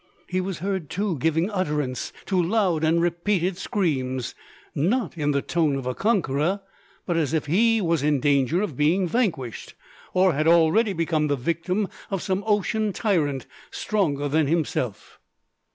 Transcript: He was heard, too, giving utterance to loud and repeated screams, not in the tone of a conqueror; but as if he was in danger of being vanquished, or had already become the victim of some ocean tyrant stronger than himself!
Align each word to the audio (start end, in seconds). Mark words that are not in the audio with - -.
He 0.25 0.41
was 0.41 0.57
heard, 0.57 0.89
too, 0.89 1.19
giving 1.19 1.51
utterance 1.51 2.11
to 2.25 2.41
loud 2.41 2.83
and 2.83 2.99
repeated 2.99 3.55
screams, 3.55 4.33
not 4.73 5.15
in 5.15 5.29
the 5.29 5.43
tone 5.43 5.75
of 5.75 5.85
a 5.85 5.93
conqueror; 5.93 6.61
but 7.05 7.17
as 7.17 7.35
if 7.35 7.45
he 7.45 7.79
was 7.81 8.01
in 8.01 8.19
danger 8.19 8.63
of 8.63 8.75
being 8.75 9.07
vanquished, 9.07 9.75
or 10.15 10.33
had 10.33 10.47
already 10.47 10.93
become 10.93 11.27
the 11.27 11.35
victim 11.35 11.87
of 12.09 12.23
some 12.23 12.43
ocean 12.47 12.91
tyrant 12.93 13.45
stronger 13.69 14.27
than 14.27 14.47
himself! 14.47 15.19